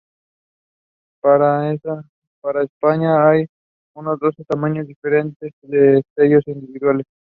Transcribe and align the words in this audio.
Para 1.21 1.71
España 2.63 3.29
hay 3.29 3.45
unos 3.93 4.19
doce 4.19 4.43
tamaños 4.45 4.87
diferentes 4.87 5.53
en 5.61 6.01
sellos 6.15 6.41
individuales. 6.47 7.05